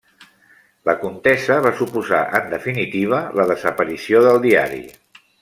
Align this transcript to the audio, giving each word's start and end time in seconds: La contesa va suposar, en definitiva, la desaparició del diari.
La 0.89 0.93
contesa 1.01 1.57
va 1.65 1.73
suposar, 1.81 2.21
en 2.39 2.49
definitiva, 2.55 3.21
la 3.41 3.47
desaparició 3.53 4.25
del 4.31 4.43
diari. 4.49 4.83